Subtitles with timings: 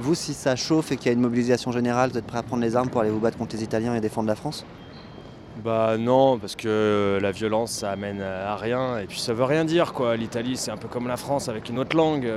[0.00, 2.42] Vous, si ça chauffe et qu'il y a une mobilisation générale, vous êtes prêt à
[2.44, 4.64] prendre les armes pour aller vous battre contre les Italiens et défendre la France?
[5.64, 9.64] Bah non, parce que la violence ça amène à rien et puis ça veut rien
[9.64, 10.16] dire quoi.
[10.16, 12.32] L'Italie c'est un peu comme la France avec une autre langue.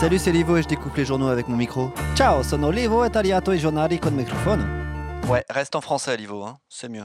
[0.00, 1.92] Salut, c'est Livo et je découpe les journaux avec mon micro.
[2.16, 4.79] Ciao, sono Livo e tagliato i giornali con microfono.
[5.28, 7.04] Ouais, reste en français, Livo, hein, c'est mieux.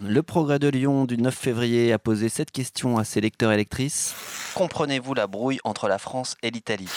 [0.00, 3.56] Le Progrès de Lyon du 9 février a posé cette question à ses lecteurs et
[3.56, 4.14] lectrices.
[4.54, 6.90] Comprenez-vous la brouille entre la France et l'Italie?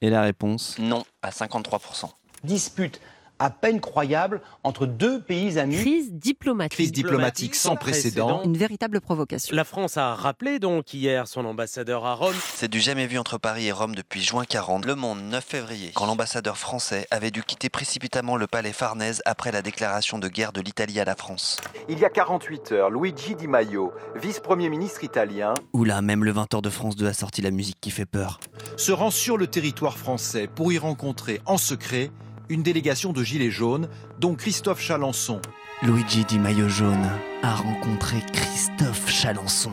[0.00, 0.76] Et la réponse?
[0.78, 2.08] Non, à 53%.
[2.42, 3.00] Dispute
[3.38, 5.76] à peine croyable entre deux pays amis.
[5.76, 6.72] Crise diplomatique.
[6.72, 8.42] Crise diplomatique sans précédent.
[8.44, 9.54] Une véritable provocation.
[9.54, 12.34] La France a rappelé donc hier son ambassadeur à Rome.
[12.54, 14.84] C'est du jamais vu entre Paris et Rome depuis juin 40.
[14.84, 19.52] Le Monde, 9 février, quand l'ambassadeur français avait dû quitter précipitamment le palais Farnèse après
[19.52, 21.60] la déclaration de guerre de l'Italie à la France.
[21.88, 25.54] Il y a 48 heures, Luigi Di Maio, vice-premier ministre italien.
[25.72, 28.40] Oula, même le 20h de France 2 a sorti la musique qui fait peur.
[28.76, 32.10] Se rend sur le territoire français pour y rencontrer en secret
[32.48, 33.88] une délégation de gilets jaunes,
[34.20, 35.40] dont Christophe Chalençon.
[35.82, 37.08] Luigi Di Maio Jaune
[37.42, 39.72] a rencontré Christophe Chalençon.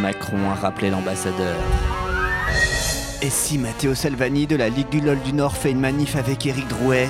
[0.00, 1.56] Macron a rappelé l'ambassadeur.
[3.22, 6.44] Et si Matteo Salvani de la Ligue du LOL du Nord fait une manif avec
[6.44, 7.08] Éric Drouet,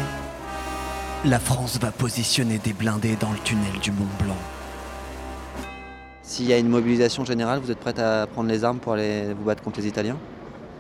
[1.25, 4.37] la France va positionner des blindés dans le tunnel du Mont Blanc.
[6.23, 9.33] S'il y a une mobilisation générale, vous êtes prête à prendre les armes pour aller
[9.35, 10.19] vous battre contre les Italiens?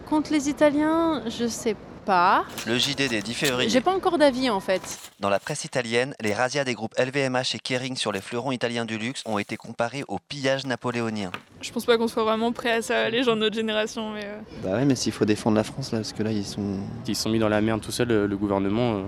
[0.07, 2.45] Contre les Italiens, je sais pas.
[2.67, 3.69] Le JD des 10 février.
[3.71, 4.83] J'ai pas encore d'avis en fait.
[5.21, 8.85] Dans la presse italienne, les razzias des groupes LVMH et Kering sur les fleurons italiens
[8.85, 11.33] du luxe ont été comparés au pillage napoléonien.
[11.61, 14.11] Je pense pas qu'on soit vraiment prêt à ça, les gens de notre génération.
[14.13, 14.39] Mais euh.
[14.63, 16.79] Bah oui, mais s'il faut défendre la France là, parce que là ils sont.
[17.07, 18.97] Ils sont mis dans la merde tout seul, le, le gouvernement.
[18.97, 19.03] euh,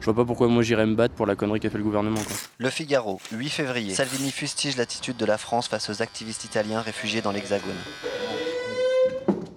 [0.00, 2.20] je vois pas pourquoi moi j'irais me battre pour la connerie qu'a fait le gouvernement.
[2.20, 2.36] Quoi.
[2.58, 3.94] Le Figaro, 8 février.
[3.94, 7.70] Salvini fustige l'attitude de la France face aux activistes italiens réfugiés dans l'Hexagone.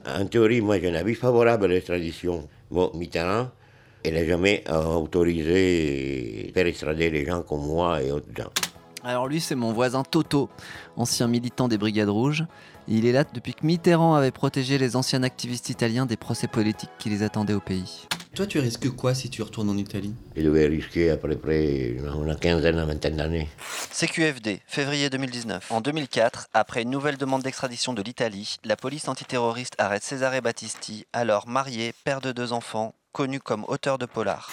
[0.05, 2.47] En théorie, moi j'ai un avis favorable à l'extradition.
[2.74, 3.52] Bon, Mitterrand,
[4.04, 8.50] il n'a jamais euh, autorisé faire extrader les gens comme moi et autres gens.
[9.04, 10.50] Alors lui, c'est mon voisin Toto,
[10.98, 12.45] ancien militant des Brigades Rouges.
[12.88, 16.89] Il est là depuis que Mitterrand avait protégé les anciens activistes italiens des procès politiques
[16.98, 18.08] qui les attendaient au pays.
[18.36, 20.16] Toi, tu risques quoi si tu retournes en Italie?
[20.36, 23.48] Il devait risquer à peu près une, une quinzaine, une vingtaine d'années.
[23.92, 25.71] CQFD, février 2019.
[25.71, 31.05] En 2004, après une nouvelle demande d'extradition de l'Italie, la police antiterroriste arrête Cesare Battisti,
[31.14, 34.50] alors marié, père de deux enfants, connu comme auteur de polar.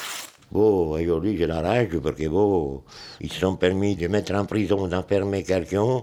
[0.52, 2.82] Bon, aujourd'hui j'ai la rage parce que bon,
[3.20, 6.02] ils se sont permis de mettre en prison, d'enfermer quelqu'un.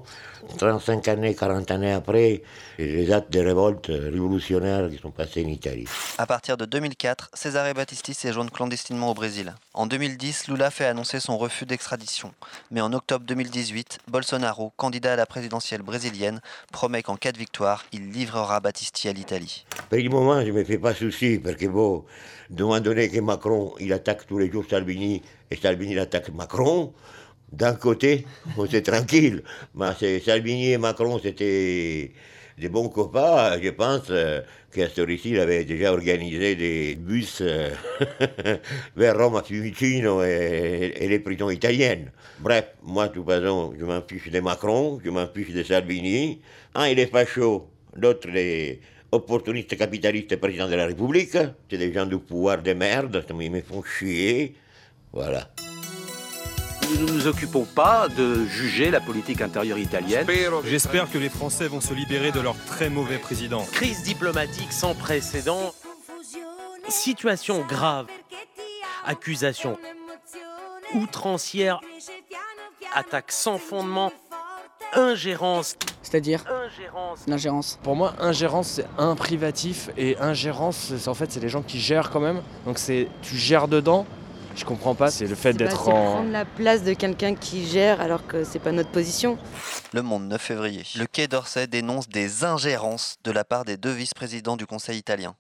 [0.58, 2.42] 35 années, 40 années après,
[2.78, 5.88] les actes de révolte révolutionnaires qui sont passés en Italie.
[6.18, 9.54] À partir de 2004, Cesare Battisti séjourne clandestinement au Brésil.
[9.78, 12.34] En 2010, Lula fait annoncer son refus d'extradition.
[12.72, 17.86] Mais en octobre 2018, Bolsonaro, candidat à la présidentielle brésilienne, promet qu'en cas de victoire,
[17.94, 19.68] il livrera Battisti à l'Italie.
[19.90, 22.06] Pour le moment, je ne me fais pas souci parce que bon,
[22.50, 25.22] de donné que Macron, il attaque tous les jours Salvini
[25.52, 26.92] et Salvini attaque Macron,
[27.52, 29.44] d'un côté, bon, c'est tranquille.
[29.76, 32.14] Mais c'est- Salvini et Macron, c'était
[32.58, 33.60] des bons copains.
[33.62, 34.42] Je pense euh,
[34.74, 37.70] ce récit, il avait déjà organisé des bus euh,
[38.96, 42.12] vers Rome, Fiumicino et, et les prisons italiennes.
[42.40, 46.42] Bref, moi, de toute façon, je m'en fiche de Macron, je m'en fiche de Salvini.
[46.76, 48.80] Un, il est facho, l'autre, il est
[49.12, 51.38] opportuniste capitaliste président de la République.
[51.70, 54.56] C'est des gens du pouvoir de merde, ils me font chier.
[55.14, 55.50] Voilà.
[56.90, 60.26] Nous ne nous occupons pas de juger la politique intérieure italienne.
[60.66, 63.64] J'espère que les Français vont se libérer de leur très mauvais président.
[63.74, 65.74] Crise diplomatique sans précédent.
[66.88, 68.08] Situation grave.
[69.06, 69.78] Accusation
[70.96, 71.82] outrancière.
[72.96, 74.12] Attaque sans fondement.
[74.94, 75.76] Ingérence.
[76.02, 77.20] C'est-à-dire Ingérence.
[77.28, 77.80] l'ingérence.
[77.84, 81.80] Pour moi, ingérence c'est un privatif et ingérence, c'est- en fait, c'est les gens qui
[81.82, 82.42] gèrent quand même.
[82.66, 84.06] Donc c'est tu gères dedans.
[84.58, 86.14] Je comprends pas, c'est le fait d'être en.
[86.14, 89.38] prendre la place de quelqu'un qui gère alors que c'est pas notre position.
[89.94, 90.84] Le Monde, 9 février.
[90.98, 95.36] Le Quai d'Orsay dénonce des ingérences de la part des deux vice-présidents du Conseil italien.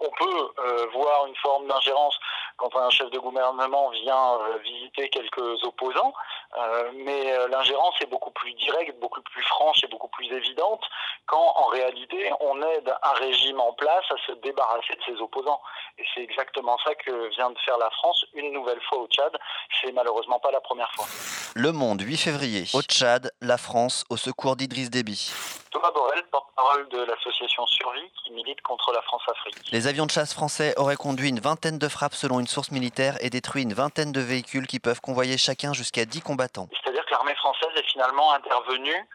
[0.00, 2.18] on peut euh, voir une forme d'ingérence
[2.56, 6.12] quand un chef de gouvernement vient euh, visiter quelques opposants,
[6.58, 10.82] euh, mais euh, l'ingérence est beaucoup plus directe, beaucoup plus franche et beaucoup plus évidente
[11.26, 15.60] quand en réalité on aide un régime en place à se débarrasser de ses opposants.
[15.98, 19.36] Et c'est exactement ça que vient de faire la France une nouvelle fois au Tchad.
[19.80, 21.06] C'est malheureusement pas la première fois.
[21.54, 22.64] Le Monde, 8 février.
[22.74, 25.61] Au Tchad, la France au secours d'Idriss Déby.
[25.72, 29.56] Thomas Borrell, porte-parole de l'association Survie qui milite contre la France-Afrique.
[29.72, 33.16] Les avions de chasse français auraient conduit une vingtaine de frappes selon une source militaire
[33.20, 36.68] et détruit une vingtaine de véhicules qui peuvent convoyer chacun jusqu'à 10 combattants.
[36.82, 39.08] C'est-à-dire que l'armée française est finalement intervenue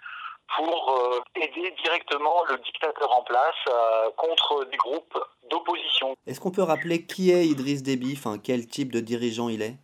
[0.56, 3.56] pour aider directement le dictateur en place
[4.16, 5.18] contre des groupes
[5.52, 6.16] d'opposition.
[6.26, 9.76] Est-ce qu'on peut rappeler qui est Idriss Déby, enfin quel type de dirigeant il est?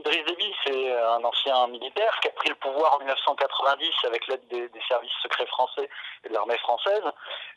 [0.00, 4.46] Idriss Déby, c'est un ancien militaire qui a pris le pouvoir en 1990 avec l'aide
[4.48, 5.88] des, services secrets français
[6.24, 7.02] et de l'armée française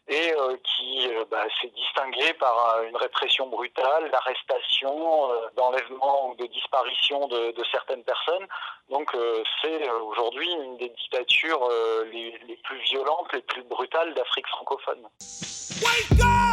[0.09, 6.35] et euh, qui euh, bah, s'est distingué par une répression brutale, l'arrestation, euh, d'enlèvement ou
[6.35, 8.45] de disparition de, certaines personnes.
[8.89, 9.15] Donc
[9.61, 11.67] c'est aujourd'hui une des dictatures
[12.11, 15.07] les, les, plus violentes, les plus brutales d'Afrique francophone.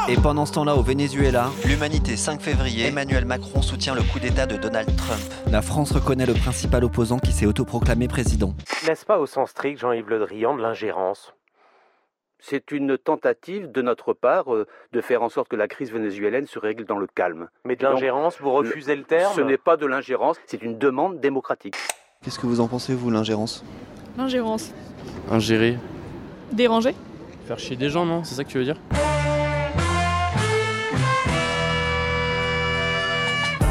[0.09, 4.47] Et pendant ce temps-là, au Venezuela, l'Humanité 5 février, Emmanuel Macron soutient le coup d'État
[4.47, 5.21] de Donald Trump.
[5.47, 8.55] La France reconnaît le principal opposant qui s'est autoproclamé président.
[8.87, 11.35] N'est-ce pas au sens strict, Jean-Yves Le Drian, de l'ingérence?
[12.39, 16.47] C'est une tentative de notre part euh, de faire en sorte que la crise vénézuélienne
[16.47, 17.49] se règle dans le calme.
[17.65, 19.33] Mais de l'ingérence, vous refusez le, terme?
[19.35, 21.77] Ce n'est pas de l'ingérence, c'est une demande démocratique.
[22.23, 23.65] Qu'est-ce que vous en pensez, vous, l'ingérence?
[24.17, 24.73] L'ingérence.
[25.31, 25.79] Ingérer.
[26.53, 26.95] Déranger
[27.47, 28.25] Faire chier des gens, non?
[28.25, 28.77] C'est ça que tu veux dire?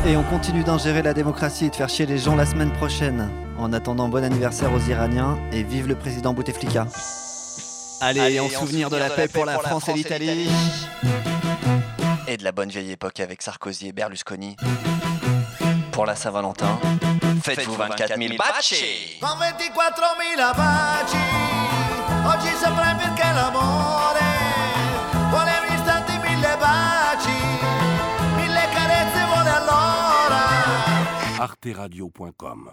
[0.05, 3.29] Et on continue d'ingérer la démocratie et de faire chier les gens la semaine prochaine.
[3.57, 6.87] En attendant, bon anniversaire aux Iraniens et vive le président Bouteflika.
[8.01, 10.49] Allez, en, souvenir de la paix pour la France et l'Italie.
[12.27, 14.55] Et de la bonne vieille époque avec Sarkozy et Berlusconi.
[15.91, 16.79] Pour la Saint-Valentin,
[17.43, 19.17] faites-vous 24 000 baci!
[19.21, 19.57] 24
[20.37, 21.17] 000 baci,
[22.25, 24.18] oggi saprai perché l'amore
[31.39, 32.69] arteradio.com